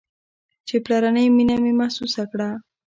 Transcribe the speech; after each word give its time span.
چې 0.67 0.75
پلرنۍ 0.85 1.25
مينه 1.35 1.55
مې 1.63 1.71
محسوسه 1.81 2.23
كړه. 2.31 2.49